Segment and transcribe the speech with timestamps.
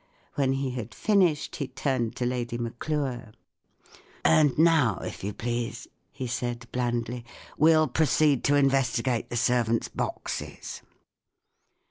[0.33, 3.33] When he had finished, he turned to Lady Maclure."
[4.25, 7.23] And now, if you please," he said, blandly,"
[7.59, 10.81] we'll proceed to investigate the servants' boxes."